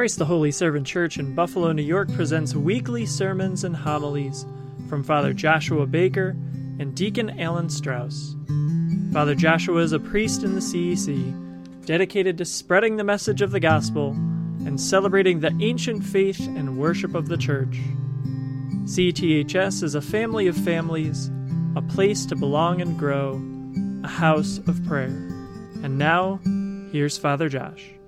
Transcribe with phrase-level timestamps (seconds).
[0.00, 4.46] Christ the Holy Servant Church in Buffalo, New York presents weekly sermons and homilies
[4.88, 6.30] from Father Joshua Baker
[6.78, 8.34] and Deacon Alan Strauss.
[9.12, 13.60] Father Joshua is a priest in the CEC, dedicated to spreading the message of the
[13.60, 14.12] gospel
[14.64, 17.78] and celebrating the ancient faith and worship of the Church.
[18.84, 21.30] CTHS is a family of families,
[21.76, 23.34] a place to belong and grow,
[24.02, 25.28] a house of prayer.
[25.82, 26.40] And now,
[26.90, 27.99] here's Father Josh.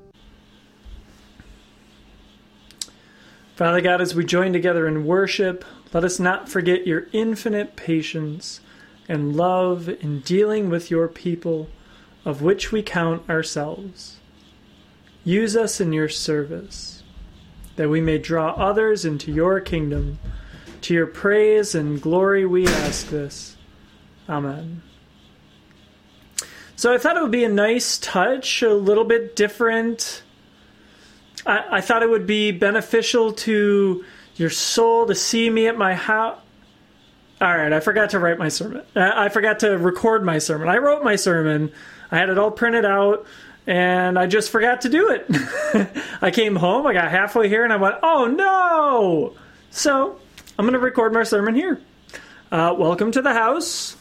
[3.54, 8.60] Father God, as we join together in worship, let us not forget your infinite patience
[9.08, 11.68] and love in dealing with your people,
[12.24, 14.16] of which we count ourselves.
[15.22, 17.02] Use us in your service,
[17.76, 20.18] that we may draw others into your kingdom.
[20.82, 23.56] To your praise and glory we ask this.
[24.28, 24.82] Amen.
[26.74, 30.22] So I thought it would be a nice touch, a little bit different
[31.46, 34.04] I, I thought it would be beneficial to
[34.36, 36.38] your soul to see me at my house.
[37.40, 38.84] All right, I forgot to write my sermon.
[38.94, 40.68] I forgot to record my sermon.
[40.68, 41.72] I wrote my sermon.
[42.10, 43.26] I had it all printed out,
[43.66, 45.26] and I just forgot to do it.
[46.22, 49.34] I came home, I got halfway here, and I went, "Oh no!"
[49.70, 50.20] So
[50.56, 51.80] I'm going to record my sermon here.
[52.52, 53.96] Uh, welcome to the house.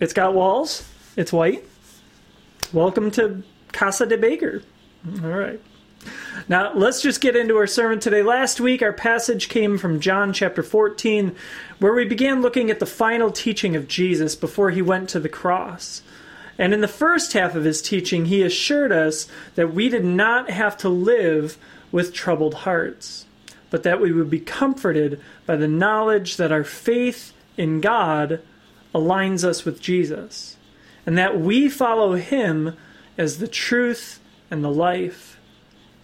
[0.00, 0.88] It's got walls.
[1.16, 1.64] It's white.
[2.72, 4.62] Welcome to Casa de Baker.
[5.22, 5.60] All right.
[6.48, 8.22] Now, let's just get into our sermon today.
[8.22, 11.34] Last week, our passage came from John chapter 14,
[11.78, 15.28] where we began looking at the final teaching of Jesus before he went to the
[15.28, 16.02] cross.
[16.58, 20.50] And in the first half of his teaching, he assured us that we did not
[20.50, 21.56] have to live
[21.92, 23.26] with troubled hearts,
[23.70, 28.40] but that we would be comforted by the knowledge that our faith in God
[28.94, 30.56] aligns us with Jesus,
[31.06, 32.76] and that we follow him
[33.16, 34.20] as the truth
[34.50, 35.29] and the life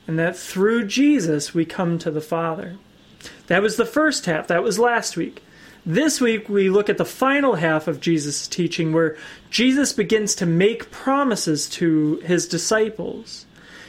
[0.06, 2.76] and that through Jesus we come to the Father.
[3.46, 5.42] That was the first half, that was last week.
[5.84, 9.16] This week we look at the final half of Jesus' teaching where
[9.50, 13.46] Jesus begins to make promises to his disciples.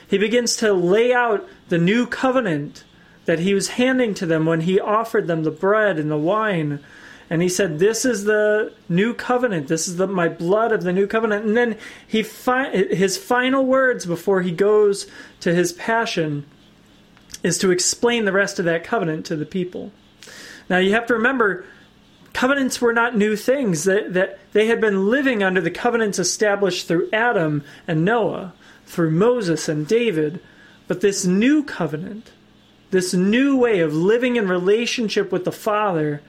[0.08, 2.84] He begins to lay out the new covenant
[3.26, 6.80] that he was handing to them when he offered them the bread and the wine
[7.30, 9.68] and he said, "This is the new covenant.
[9.68, 11.78] This is the my blood of the new covenant." And then
[12.08, 15.08] he fi- his final words before he goes
[15.42, 16.46] to his passion
[17.44, 19.92] is to explain the rest of that covenant to the people.
[20.70, 21.66] Now you have to remember
[22.34, 26.88] covenants were not new things that, that they had been living under the covenants established
[26.88, 28.54] through Adam and Noah,
[28.86, 30.40] through Moses and David,
[30.88, 32.32] but this new covenant,
[32.92, 36.22] this new way of living in relationship with the Father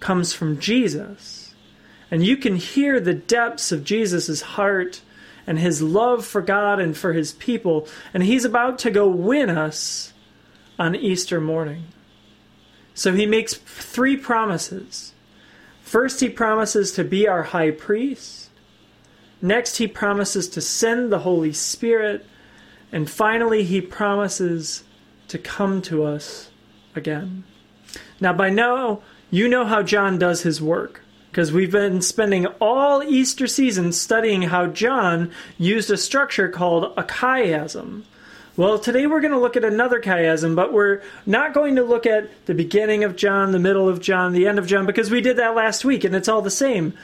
[0.00, 1.54] comes from Jesus.
[2.10, 5.02] And you can hear the depths of Jesus' heart
[5.46, 7.88] and his love for God and for his people.
[8.12, 10.12] And he's about to go win us
[10.78, 11.84] on Easter morning.
[12.94, 15.12] So he makes three promises.
[15.82, 18.50] First, he promises to be our high priest.
[19.40, 22.26] Next, he promises to send the Holy Spirit.
[22.92, 24.84] And finally, he promises
[25.28, 26.50] to come to us
[26.94, 27.44] again.
[28.20, 33.02] Now, by now, you know how John does his work because we've been spending all
[33.02, 38.04] Easter season studying how John used a structure called a chiasm.
[38.56, 42.06] Well, today we're going to look at another chiasm, but we're not going to look
[42.06, 45.20] at the beginning of John, the middle of John, the end of John, because we
[45.20, 46.94] did that last week and it's all the same.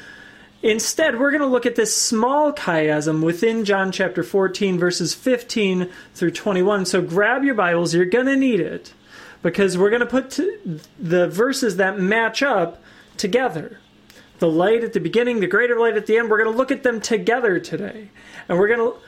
[0.62, 5.90] Instead, we're going to look at this small chiasm within John chapter 14, verses 15
[6.14, 6.86] through 21.
[6.86, 8.94] So grab your Bibles, you're going to need it
[9.44, 10.40] because we're going to put
[10.98, 12.82] the verses that match up
[13.18, 13.78] together.
[14.38, 16.72] The light at the beginning, the greater light at the end, we're going to look
[16.72, 18.08] at them together today.
[18.48, 18.98] And we're going to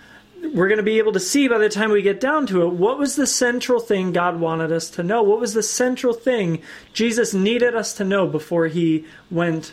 [0.52, 2.75] we're going to be able to see by the time we get down to it
[2.75, 5.22] what was the central thing God wanted us to know?
[5.22, 6.60] What was the central thing
[6.92, 9.72] Jesus needed us to know before he went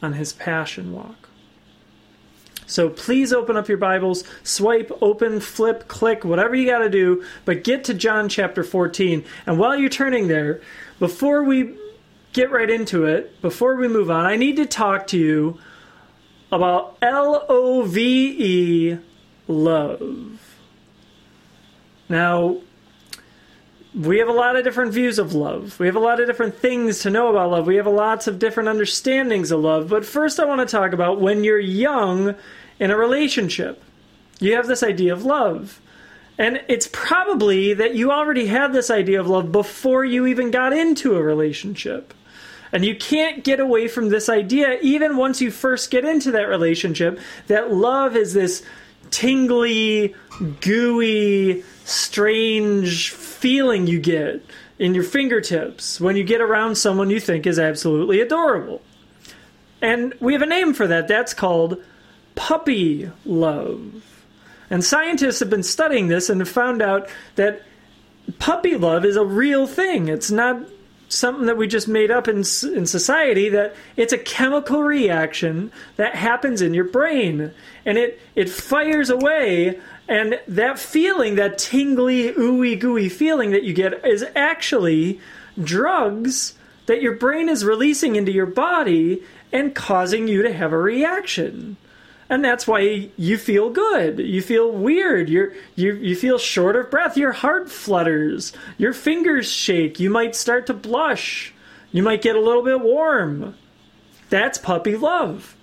[0.00, 1.27] on his passion walk?
[2.68, 7.24] So please open up your Bibles, swipe, open, flip, click, whatever you got to do,
[7.46, 9.24] but get to John chapter 14.
[9.46, 10.60] And while you're turning there,
[10.98, 11.76] before we
[12.34, 15.58] get right into it, before we move on, I need to talk to you
[16.52, 18.98] about L O V E,
[19.48, 20.38] love.
[22.10, 22.58] Now,
[23.94, 25.78] we have a lot of different views of love.
[25.80, 27.66] We have a lot of different things to know about love.
[27.66, 29.88] We have lots of different understandings of love.
[29.88, 32.34] But first, I want to talk about when you're young
[32.78, 33.82] in a relationship.
[34.40, 35.80] You have this idea of love.
[36.36, 40.72] And it's probably that you already had this idea of love before you even got
[40.72, 42.14] into a relationship.
[42.70, 46.48] And you can't get away from this idea, even once you first get into that
[46.48, 48.62] relationship, that love is this
[49.10, 50.14] tingly,
[50.60, 54.44] gooey, strange feeling you get
[54.78, 58.82] in your fingertips when you get around someone you think is absolutely adorable.
[59.80, 61.06] And we have a name for that.
[61.06, 61.82] That's called
[62.34, 64.04] puppy love.
[64.70, 67.62] And scientists have been studying this and have found out that
[68.38, 70.08] puppy love is a real thing.
[70.08, 70.60] It's not
[71.08, 76.14] something that we just made up in in society that it's a chemical reaction that
[76.14, 77.52] happens in your brain.
[77.84, 79.80] And it it fires away.
[80.06, 85.20] And that feeling that tingly ooey gooey feeling that you get is actually
[85.62, 86.54] drugs
[86.86, 89.22] that your brain is releasing into your body
[89.52, 91.76] and causing you to have a reaction
[92.30, 94.18] and that's why you feel good.
[94.18, 95.28] You feel weird.
[95.28, 97.16] You're you you feel short of breath.
[97.16, 98.52] Your heart flutters.
[98.76, 99.98] Your fingers shake.
[99.98, 101.54] You might start to blush.
[101.90, 103.54] You might get a little bit warm.
[104.28, 105.56] That's puppy love.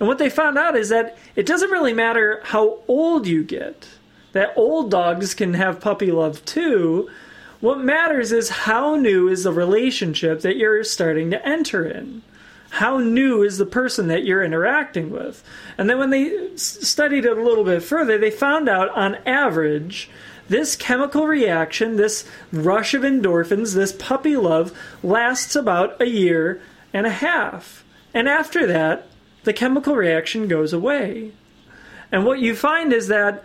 [0.00, 3.88] And what they found out is that it doesn't really matter how old you get.
[4.32, 7.08] That old dogs can have puppy love too.
[7.60, 12.22] What matters is how new is the relationship that you're starting to enter in
[12.70, 15.42] how new is the person that you're interacting with?
[15.76, 20.10] And then when they studied it a little bit further, they found out on average,
[20.48, 26.60] this chemical reaction, this rush of endorphins, this puppy love, lasts about a year
[26.92, 27.84] and a half.
[28.14, 29.06] And after that,
[29.44, 31.32] the chemical reaction goes away.
[32.10, 33.44] And what you find is that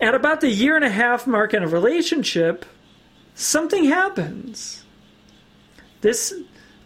[0.00, 2.64] at about the year and a half mark in a relationship,
[3.34, 4.84] something happens.
[6.00, 6.34] This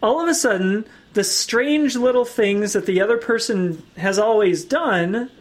[0.01, 0.85] all of a sudden
[1.17, 5.31] the strange little things that the other person has always done,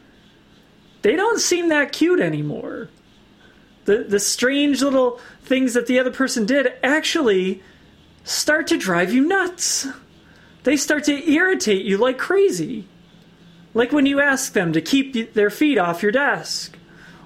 [1.03, 2.89] they don't seem that cute anymore.
[3.85, 7.63] The the strange little things that the other person did actually
[8.25, 9.87] start to drive you nuts.
[10.63, 12.89] They start to irritate you like crazy.
[13.75, 16.79] Like when you ask them to keep their feet off your desk,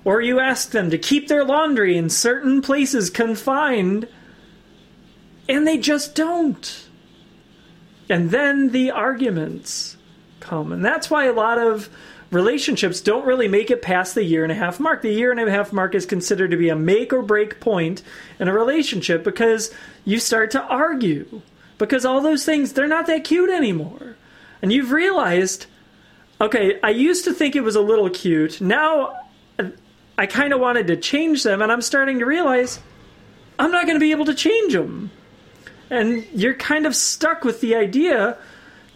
[0.05, 4.09] or you ask them to keep their laundry in certain places confined,
[5.49, 6.90] and they just don't.
[8.11, 9.97] And then the arguments
[10.41, 10.73] come.
[10.73, 11.89] And that's why a lot of
[12.31, 15.03] relationships don't really make it past the year and a half mark.
[15.03, 18.03] The year and a half mark is considered to be a make or break point
[18.39, 19.73] in a relationship because
[20.05, 21.43] you start to argue.
[21.79, 24.17] Because all those things, they're not that cute anymore.
[24.61, 25.67] And you've realized,
[26.41, 28.61] okay, I used to think it was a little cute.
[28.61, 29.17] Now
[30.19, 32.81] I kind of wanted to change them, and I'm starting to realize
[33.59, 35.11] I'm not going to be able to change them
[35.91, 38.39] and you're kind of stuck with the idea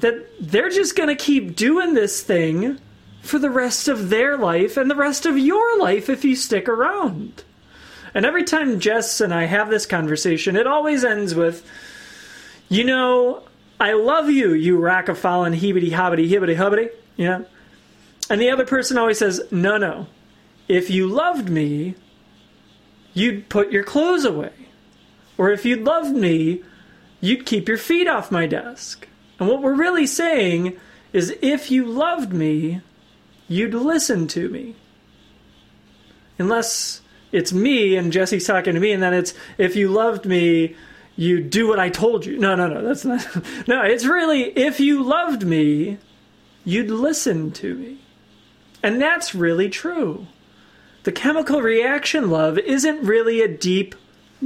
[0.00, 2.78] that they're just going to keep doing this thing
[3.22, 6.68] for the rest of their life and the rest of your life if you stick
[6.68, 7.42] around.
[8.12, 11.66] And every time Jess and I have this conversation, it always ends with,
[12.68, 13.42] you know,
[13.80, 17.46] I love you, you rack of fallen heebity hobbity hibbity hubbity, you know?
[18.30, 20.06] And the other person always says, no, no.
[20.68, 21.94] If you loved me,
[23.12, 24.52] you'd put your clothes away.
[25.36, 26.62] Or if you loved me,
[27.24, 29.08] you'd keep your feet off my desk.
[29.38, 30.78] And what we're really saying
[31.12, 32.82] is if you loved me,
[33.48, 34.74] you'd listen to me.
[36.38, 37.00] Unless
[37.32, 40.76] it's me and Jesse's talking to me, and then it's if you loved me,
[41.16, 42.38] you'd do what I told you.
[42.38, 43.26] No, no, no, that's not.
[43.66, 45.98] No, it's really if you loved me,
[46.64, 47.98] you'd listen to me.
[48.82, 50.26] And that's really true.
[51.04, 53.94] The chemical reaction love isn't really a deep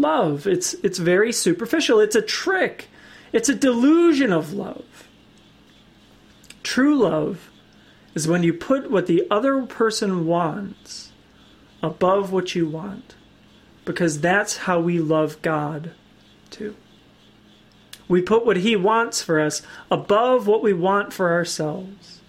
[0.01, 0.47] love.
[0.47, 2.01] It's it's very superficial.
[2.01, 2.89] It's a trick.
[3.33, 5.09] It's a delusion of love.
[6.63, 7.51] True love
[8.15, 11.13] is when you put what the other person wants
[11.83, 13.15] above what you want.
[13.85, 15.93] Because that's how we love God
[16.51, 16.77] too.
[18.09, 22.21] We put what he wants for us above what we want for ourselves.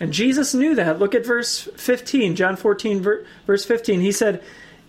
[0.00, 0.98] And Jesus knew that.
[0.98, 3.02] Look at verse 15, John 14,
[3.46, 4.00] verse 15.
[4.00, 4.42] He said,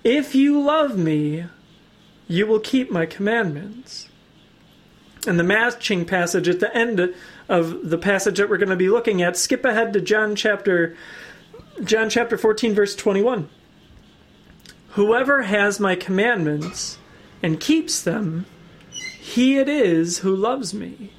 [0.03, 1.45] If you love me,
[2.33, 4.09] you will keep my commandments.
[5.27, 7.13] And the matching passage at the end
[7.47, 10.97] of the passage that we're going to be looking at, skip ahead to John chapter
[11.83, 13.49] John chapter 14 verse 21.
[14.89, 16.97] Whoever has my commandments
[17.43, 18.47] and keeps them,
[18.89, 21.13] he it is who loves me.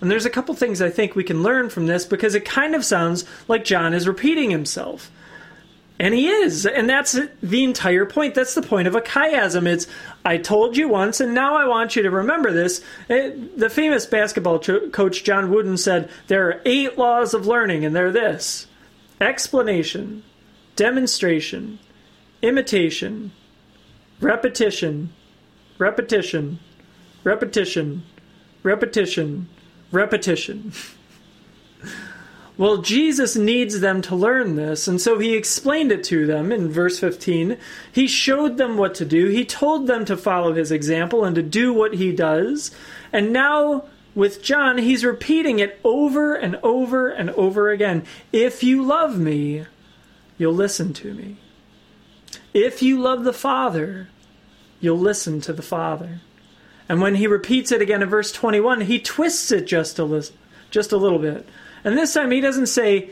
[0.00, 2.74] And there's a couple things I think we can learn from this because it kind
[2.74, 5.10] of sounds like John is repeating himself.
[6.02, 6.66] And he is.
[6.66, 8.34] And that's the entire point.
[8.34, 9.68] That's the point of a chiasm.
[9.68, 9.86] It's,
[10.24, 12.82] I told you once, and now I want you to remember this.
[13.08, 17.94] It, the famous basketball coach John Wooden said, There are eight laws of learning, and
[17.94, 18.66] they're this
[19.20, 20.24] explanation,
[20.74, 21.78] demonstration,
[22.42, 23.30] imitation,
[24.20, 25.12] repetition,
[25.78, 26.58] repetition,
[27.22, 28.02] repetition,
[28.64, 29.48] repetition,
[29.92, 30.72] repetition.
[32.58, 36.70] Well, Jesus needs them to learn this, and so he explained it to them in
[36.70, 37.56] verse 15.
[37.90, 41.42] He showed them what to do, he told them to follow his example and to
[41.42, 42.70] do what he does.
[43.12, 48.04] And now, with John, he's repeating it over and over and over again.
[48.32, 49.64] If you love me,
[50.36, 51.38] you'll listen to me.
[52.52, 54.08] If you love the Father,
[54.78, 56.20] you'll listen to the Father.
[56.88, 60.28] And when he repeats it again in verse 21, he twists it just a, li-
[60.70, 61.48] just a little bit.
[61.84, 63.10] And this time he doesn't say,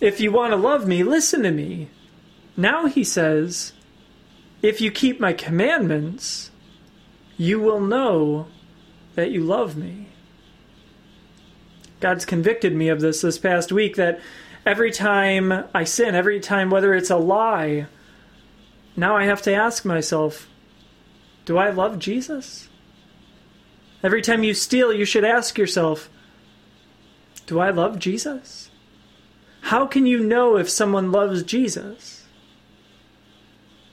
[0.00, 1.88] If you want to love me, listen to me.
[2.56, 3.72] Now he says,
[4.60, 6.50] If you keep my commandments,
[7.36, 8.46] you will know
[9.14, 10.08] that you love me.
[12.00, 14.20] God's convicted me of this this past week that
[14.66, 17.86] every time I sin, every time, whether it's a lie,
[18.96, 20.48] now I have to ask myself,
[21.44, 22.68] do I love Jesus?
[24.02, 26.10] Every time you steal, you should ask yourself,
[27.46, 28.70] do I love Jesus?
[29.62, 32.24] How can you know if someone loves Jesus?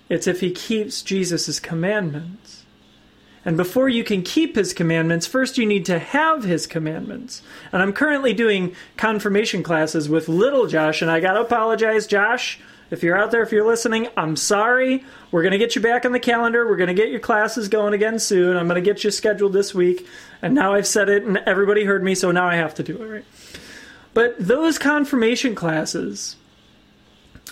[0.10, 2.66] It's if he keeps Jesus' commandments.
[3.46, 7.42] And before you can keep his commandments, first you need to have his commandments.
[7.72, 12.60] And I'm currently doing confirmation classes with little Josh, and I gotta apologize, Josh.
[12.92, 15.04] If you're out there, if you're listening, I'm sorry.
[15.32, 16.68] We're going to get you back on the calendar.
[16.68, 18.58] We're going to get your classes going again soon.
[18.58, 20.08] I'm going to get you scheduled this week.
[20.42, 23.02] And now I've said it and everybody heard me, so now I have to do
[23.02, 23.26] it, right?
[24.14, 26.36] But those confirmation classes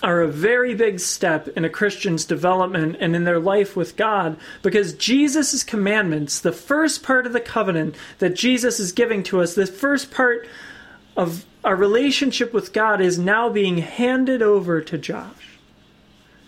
[0.02, 4.36] are a very big step in a Christian's development and in their life with God
[4.62, 9.54] because Jesus' commandments, the first part of the covenant that Jesus is giving to us,
[9.54, 10.48] the first part
[11.18, 15.58] of our relationship with God is now being handed over to Josh.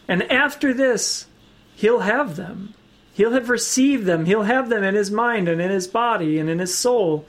[0.06, 1.26] And after this,
[1.74, 2.74] he'll have them.
[3.12, 4.26] He'll have received them.
[4.26, 7.26] He'll have them in his mind and in his body and in his soul.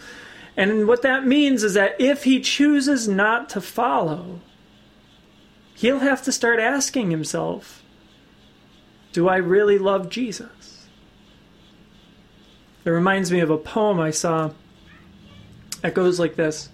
[0.56, 4.40] And what that means is that if he chooses not to follow,
[5.74, 7.82] he'll have to start asking himself,
[9.14, 10.86] Do I really love Jesus?
[12.86, 14.52] It reminds me of a poem I saw
[15.82, 16.70] that goes like this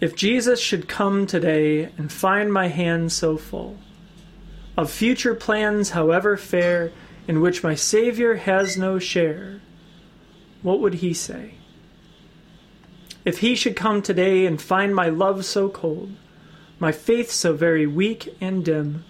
[0.00, 3.78] if Jesus should come today and find my hands so full
[4.76, 6.92] of future plans, however fair,
[7.26, 9.60] in which my Savior has no share,
[10.62, 11.54] what would he say?
[13.24, 16.12] If he should come today and find my love so cold,
[16.78, 19.04] my faith so very weak and dim,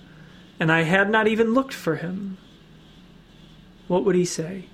[0.59, 2.39] and I had not even looked for him,
[3.89, 4.65] what would he say?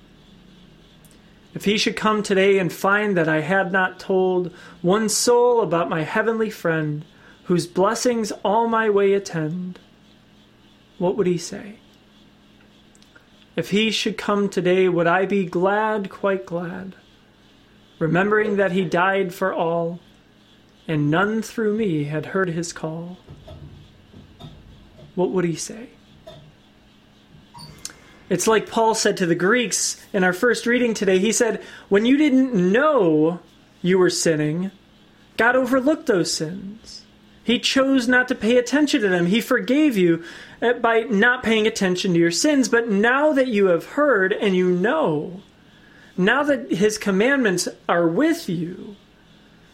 [1.55, 5.89] If he should come today and find that I had not told one soul about
[5.89, 7.05] my heavenly friend,
[7.45, 9.79] whose blessings all my way attend,
[10.97, 11.77] what would he say?
[13.55, 16.95] If he should come today, would I be glad, quite glad,
[17.99, 20.01] remembering that he died for all,
[20.89, 23.17] and none through me had heard his call?
[25.15, 25.91] What would he say?
[28.29, 31.19] It's like Paul said to the Greeks in our first reading today.
[31.19, 33.39] He said, When you didn't know
[33.81, 34.71] you were sinning,
[35.37, 37.03] God overlooked those sins.
[37.43, 39.27] He chose not to pay attention to them.
[39.27, 40.23] He forgave you
[40.61, 42.67] uh, by not paying attention to your sins.
[42.67, 45.43] But now that you have heard and you know,
[46.17, 48.95] now that His commandments are with you,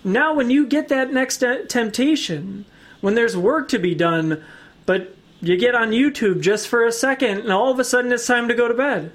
[0.04, 2.66] now when you get that next uh, temptation,
[3.00, 4.44] when there's work to be done,
[4.86, 8.28] but you get on YouTube just for a second, and all of a sudden it's
[8.28, 9.12] time to go to bed.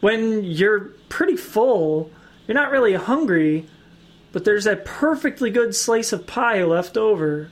[0.00, 2.10] When you're pretty full,
[2.46, 3.66] you're not really hungry,
[4.32, 7.50] but there's that perfectly good slice of pie left over.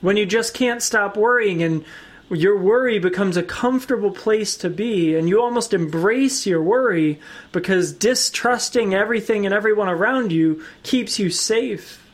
[0.00, 1.84] When you just can't stop worrying and
[2.30, 7.20] your worry becomes a comfortable place to be, and you almost embrace your worry
[7.52, 12.04] because distrusting everything and everyone around you keeps you safe.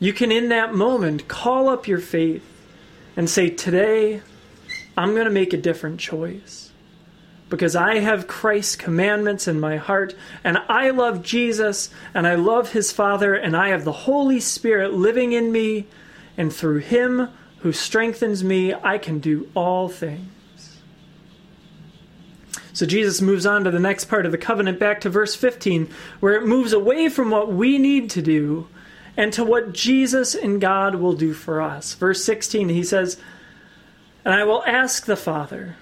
[0.00, 2.44] You can, in that moment, call up your faith
[3.16, 4.22] and say, Today,
[4.96, 6.70] I'm going to make a different choice.
[7.48, 10.14] Because I have Christ's commandments in my heart,
[10.44, 14.92] and I love Jesus, and I love his Father, and I have the Holy Spirit
[14.92, 15.86] living in me,
[16.36, 20.78] and through him who strengthens me, I can do all things.
[22.72, 25.90] So Jesus moves on to the next part of the covenant, back to verse 15,
[26.20, 28.68] where it moves away from what we need to do
[29.18, 31.92] and to what Jesus and God will do for us.
[31.94, 33.18] Verse 16, he says,
[34.24, 35.74] And I will ask the Father,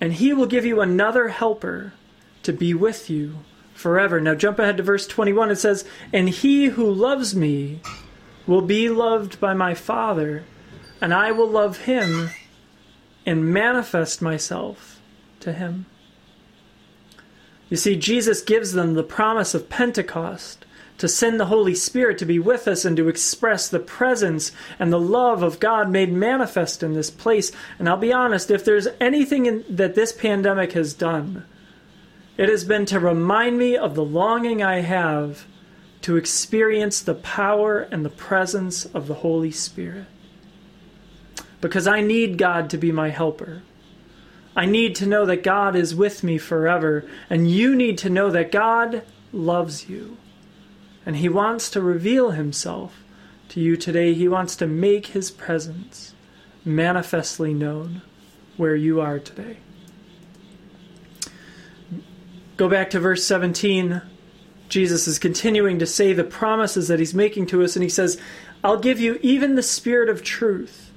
[0.00, 1.92] and he will give you another helper
[2.42, 3.36] to be with you
[3.74, 4.18] forever.
[4.18, 5.50] Now jump ahead to verse 21.
[5.50, 7.82] It says, And he who loves me
[8.46, 10.44] will be loved by my Father,
[11.02, 12.30] and I will love him
[13.26, 14.98] and manifest myself
[15.40, 15.84] to him.
[17.68, 20.64] You see, Jesus gives them the promise of Pentecost
[21.00, 24.92] to send the Holy Spirit to be with us and to express the presence and
[24.92, 27.50] the love of God made manifest in this place.
[27.78, 31.46] And I'll be honest, if there's anything in, that this pandemic has done,
[32.36, 35.46] it has been to remind me of the longing I have
[36.02, 40.04] to experience the power and the presence of the Holy Spirit.
[41.62, 43.62] Because I need God to be my helper.
[44.54, 48.30] I need to know that God is with me forever, and you need to know
[48.30, 49.02] that God
[49.32, 50.18] loves you.
[51.06, 53.02] And He wants to reveal Himself
[53.50, 54.14] to you today.
[54.14, 56.14] He wants to make His presence
[56.64, 58.02] manifestly known
[58.56, 59.56] where you are today.
[62.56, 64.02] Go back to verse 17.
[64.68, 68.20] Jesus is continuing to say the promises that He's making to us, and He says,
[68.62, 70.92] I'll give you even the Spirit of truth,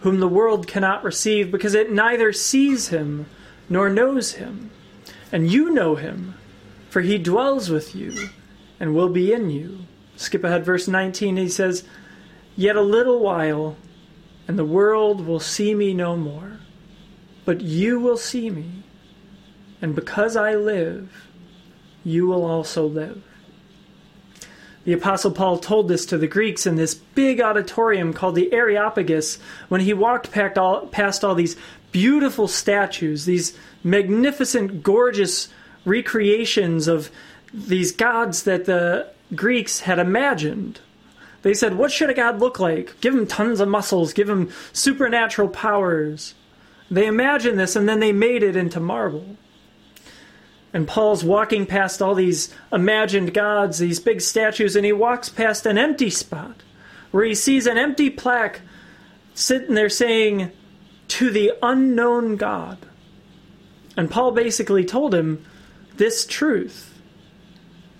[0.00, 3.26] whom the world cannot receive, because it neither sees Him
[3.68, 4.70] nor knows Him.
[5.32, 6.34] And you know Him,
[6.88, 8.30] for He dwells with you
[8.80, 9.80] and will be in you.
[10.16, 11.84] Skip ahead, verse 19, he says,
[12.56, 13.76] Yet a little while,
[14.48, 16.58] and the world will see me no more.
[17.44, 18.82] But you will see me,
[19.80, 21.26] and because I live,
[22.04, 23.22] you will also live.
[24.84, 29.38] The Apostle Paul told this to the Greeks in this big auditorium called the Areopagus
[29.68, 31.56] when he walked past all, past all these
[31.92, 35.48] beautiful statues, these magnificent, gorgeous
[35.84, 37.10] recreations of
[37.52, 40.80] these gods that the Greeks had imagined.
[41.42, 43.00] They said, What should a god look like?
[43.00, 46.34] Give him tons of muscles, give him supernatural powers.
[46.90, 49.36] They imagined this and then they made it into marble.
[50.72, 55.66] And Paul's walking past all these imagined gods, these big statues, and he walks past
[55.66, 56.62] an empty spot
[57.10, 58.60] where he sees an empty plaque
[59.34, 60.52] sitting there saying,
[61.08, 62.78] To the unknown God.
[63.96, 65.44] And Paul basically told him
[65.96, 66.89] this truth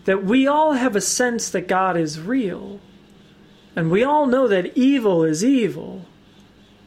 [0.04, 2.80] that we all have a sense that God is real.
[3.76, 6.06] And we all know that evil is evil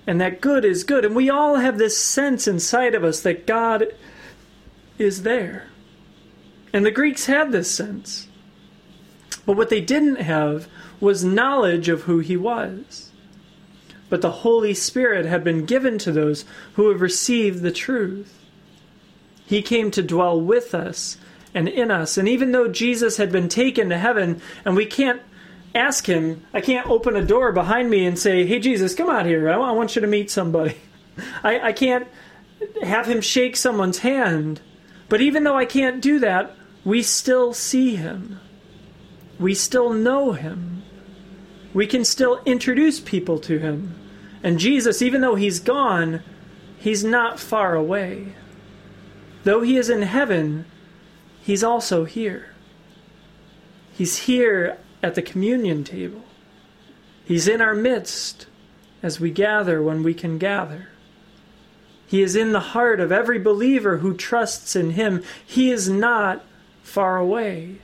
[0.05, 1.05] and that good is good.
[1.05, 3.93] And we all have this sense inside of us that God
[4.98, 5.68] is there.
[6.74, 8.27] And the Greeks had this sense.
[9.46, 10.68] But what they didn't have
[11.00, 13.11] was knowledge of who he was.
[14.09, 18.40] But the Holy Spirit had been given to those who have received the truth.
[19.46, 21.18] He came to dwell with us
[21.53, 22.18] and in us.
[22.18, 25.22] And even though Jesus had been taken to heaven, and we can't
[25.75, 29.25] ask him, I can't open a door behind me and say, Hey, Jesus, come out
[29.25, 29.50] here.
[29.50, 30.77] I want you to meet somebody.
[31.44, 32.07] I, I can't
[32.81, 34.61] have him shake someone's hand.
[35.09, 38.39] But even though I can't do that, we still see him.
[39.39, 40.83] We still know him.
[41.74, 43.96] We can still introduce people to him.
[44.44, 46.22] And Jesus, even though he's gone,
[46.77, 48.33] he's not far away.
[49.44, 50.66] Though he is in heaven,
[51.44, 52.48] He's also here.
[53.92, 56.24] He's here at the communion table.
[57.25, 58.48] He's in our midst
[59.01, 60.88] as we gather when we can gather.
[62.08, 65.22] He is in the heart of every believer who trusts in Him.
[65.46, 66.46] He is not
[66.82, 67.79] far away.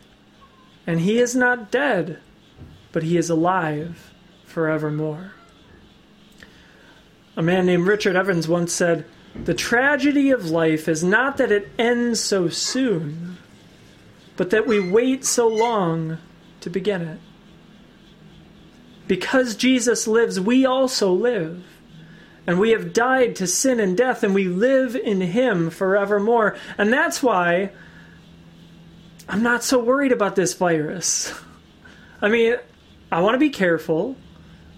[0.88, 2.20] And He is not dead,
[2.94, 4.14] but He is alive
[4.46, 5.34] forevermore.
[7.36, 11.70] A man named Richard Evans once said, The tragedy of life is not that it
[11.78, 13.29] ends so soon
[14.40, 16.18] but that we wait so long
[16.62, 17.20] to begin it.
[19.06, 21.62] Because Jesus lives, we also live.
[22.48, 26.56] And we have died to sin and death, and we live in Him forevermore.
[26.78, 27.72] And that's why
[29.28, 31.34] I'm not so worried about this virus.
[32.22, 32.56] I mean,
[33.12, 34.16] I want to be careful.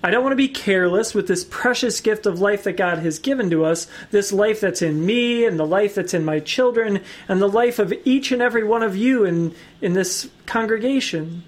[0.03, 3.19] I don't want to be careless with this precious gift of life that God has
[3.19, 7.01] given to us, this life that's in me and the life that's in my children
[7.27, 11.43] and the life of each and every one of you in, in this congregation.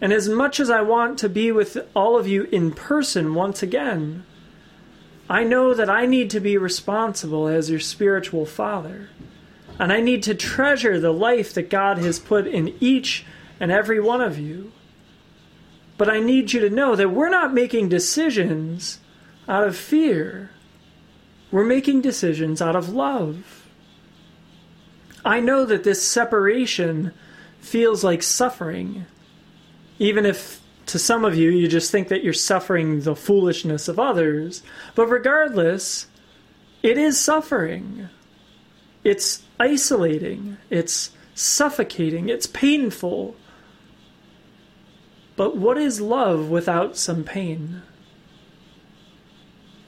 [0.00, 3.62] And as much as I want to be with all of you in person once
[3.62, 4.24] again,
[5.28, 9.08] I know that I need to be responsible as your spiritual father.
[9.78, 13.24] And I need to treasure the life that God has put in each
[13.58, 14.72] and every one of you.
[16.00, 19.00] But I need you to know that we're not making decisions
[19.46, 20.48] out of fear.
[21.50, 23.68] We're making decisions out of love.
[25.26, 27.12] I know that this separation
[27.60, 29.04] feels like suffering,
[29.98, 33.98] even if to some of you you just think that you're suffering the foolishness of
[33.98, 34.62] others.
[34.94, 36.06] But regardless,
[36.82, 38.08] it is suffering.
[39.04, 40.56] It's isolating.
[40.70, 42.30] It's suffocating.
[42.30, 43.36] It's painful.
[45.40, 47.80] But what is love without some pain?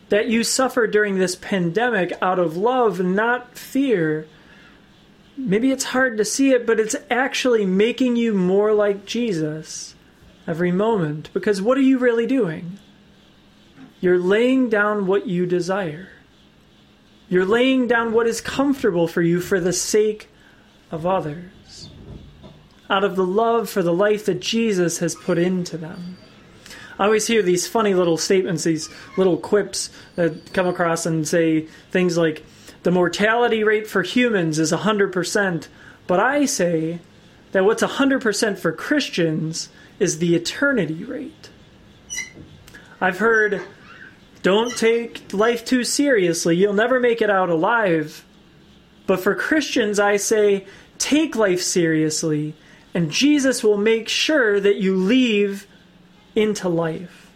[0.08, 4.26] That you suffer during this pandemic out of love, not fear,
[5.36, 9.94] maybe it's hard to see it, but it's actually making you more like Jesus
[10.46, 11.28] every moment.
[11.34, 12.78] Because what are you really doing?
[14.00, 16.08] You're laying down what you desire.
[17.28, 20.30] You're laying down what is comfortable for you for the sake
[20.90, 21.50] of others,
[22.92, 26.18] out of the love for the life that Jesus has put into them.
[26.98, 31.62] I always hear these funny little statements, these little quips that come across and say
[31.90, 32.44] things like,
[32.82, 35.68] the mortality rate for humans is 100%,
[36.06, 36.98] but I say
[37.52, 41.48] that what's 100% for Christians is the eternity rate.
[43.00, 43.62] I've heard,
[44.42, 48.22] don't take life too seriously, you'll never make it out alive.
[49.06, 50.66] But for Christians, I say,
[50.98, 52.54] take life seriously,
[52.94, 55.66] and Jesus will make sure that you leave
[56.34, 57.30] into life.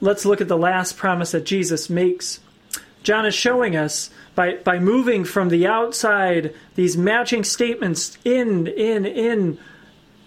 [0.00, 2.40] Let's look at the last promise that Jesus makes.
[3.02, 9.04] John is showing us by, by moving from the outside, these matching statements in, in,
[9.04, 9.58] in,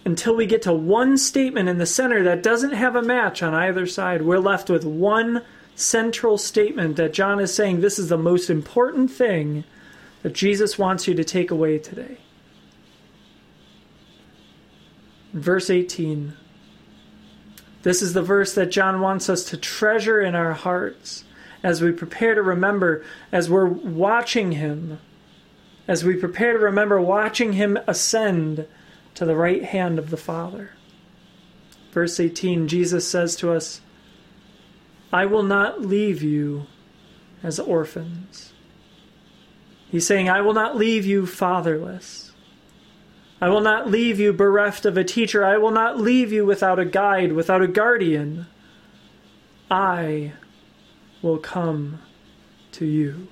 [0.04, 3.54] until we get to one statement in the center that doesn't have a match on
[3.54, 4.22] either side.
[4.22, 5.42] We're left with one
[5.74, 9.64] central statement that John is saying this is the most important thing
[10.22, 12.18] that Jesus wants you to take away today.
[15.32, 16.34] Verse 18.
[17.82, 21.24] This is the verse that John wants us to treasure in our hearts
[21.62, 24.98] as we prepare to remember, as we're watching him,
[25.88, 28.66] as we prepare to remember watching him ascend
[29.14, 30.70] to the right hand of the Father.
[31.92, 33.80] Verse 18, Jesus says to us,
[35.12, 36.66] I will not leave you
[37.42, 38.51] as orphans.
[39.92, 42.32] He's saying, I will not leave you fatherless.
[43.42, 45.44] I will not leave you bereft of a teacher.
[45.44, 48.46] I will not leave you without a guide, without a guardian.
[49.70, 50.32] I
[51.20, 51.98] will come
[52.72, 53.28] to you.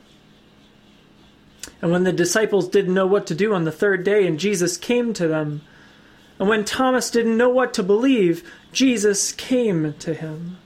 [1.80, 4.76] And when the disciples didn't know what to do on the third day, and Jesus
[4.76, 5.62] came to them,
[6.38, 10.58] and when Thomas didn't know what to believe, Jesus came to him.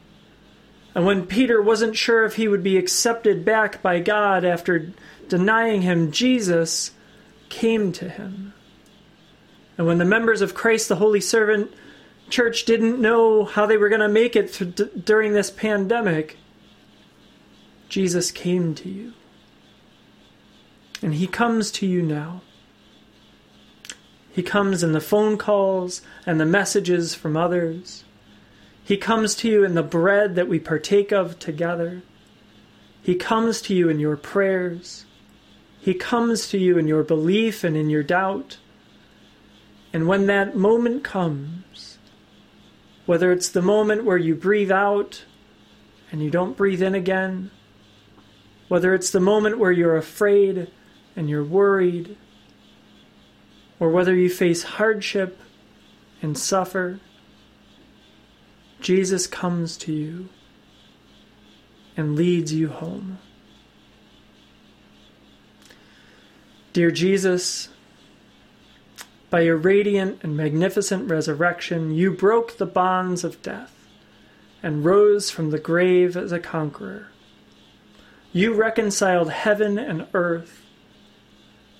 [0.94, 4.92] And when Peter wasn't sure if he would be accepted back by God after
[5.28, 6.92] denying him, Jesus
[7.48, 8.54] came to him.
[9.76, 11.72] And when the members of Christ the Holy Servant
[12.30, 16.38] Church didn't know how they were going to make it th- during this pandemic,
[17.88, 19.12] Jesus came to you.
[21.02, 22.40] And he comes to you now.
[24.32, 28.03] He comes in the phone calls and the messages from others.
[28.84, 32.02] He comes to you in the bread that we partake of together.
[33.02, 35.06] He comes to you in your prayers.
[35.80, 38.58] He comes to you in your belief and in your doubt.
[39.92, 41.98] And when that moment comes,
[43.06, 45.24] whether it's the moment where you breathe out
[46.12, 47.50] and you don't breathe in again,
[48.68, 50.70] whether it's the moment where you're afraid
[51.16, 52.16] and you're worried,
[53.80, 55.38] or whether you face hardship
[56.22, 57.00] and suffer,
[58.84, 60.28] Jesus comes to you
[61.96, 63.16] and leads you home.
[66.74, 67.70] Dear Jesus,
[69.30, 73.74] by your radiant and magnificent resurrection, you broke the bonds of death
[74.62, 77.06] and rose from the grave as a conqueror.
[78.34, 80.62] You reconciled heaven and earth.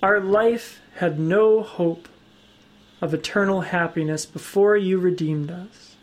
[0.03, 2.09] Our life had no hope
[3.03, 5.94] of eternal happiness before you redeemed us.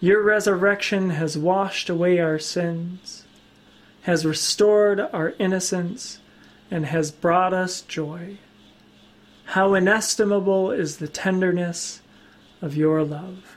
[0.00, 3.24] Your resurrection has washed away our sins,
[4.02, 6.20] has restored our innocence,
[6.70, 8.38] and has brought us joy.
[9.44, 12.00] How inestimable is the tenderness
[12.62, 13.56] of your love.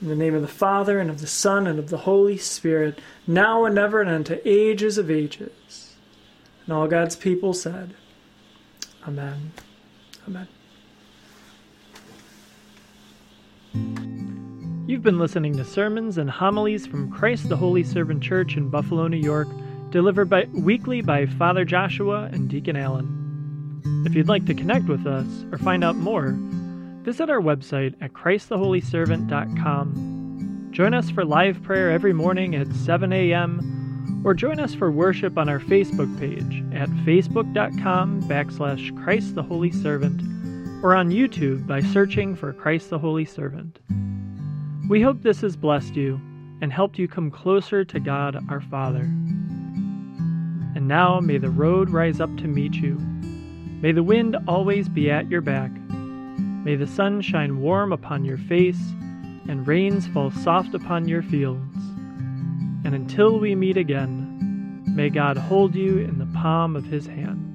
[0.00, 3.00] In the name of the Father, and of the Son, and of the Holy Spirit,
[3.26, 5.96] now and ever, and unto ages of ages.
[6.66, 7.94] And all God's people said,
[9.06, 9.52] Amen.
[10.28, 10.46] Amen.
[14.88, 19.08] You've been listening to sermons and homilies from Christ the Holy Servant Church in Buffalo,
[19.08, 19.48] New York,
[19.90, 23.82] delivered by, weekly by Father Joshua and Deacon Alan.
[24.06, 26.36] If you'd like to connect with us or find out more,
[27.02, 30.68] visit our website at ChristTheHolyServant.com.
[30.70, 34.22] Join us for live prayer every morning at 7 a.m.
[34.24, 39.72] or join us for worship on our Facebook page at facebook.com backslash Christ the Holy
[39.72, 40.22] Servant
[40.84, 43.80] or on YouTube by searching for Christ the Holy Servant.
[44.88, 46.20] We hope this has blessed you
[46.60, 49.02] and helped you come closer to God our Father.
[50.76, 52.96] And now may the road rise up to meet you.
[53.82, 55.72] May the wind always be at your back.
[55.90, 58.80] May the sun shine warm upon your face,
[59.48, 61.76] and rains fall soft upon your fields.
[62.84, 67.42] And until we meet again, may God hold you in the palm of his hand.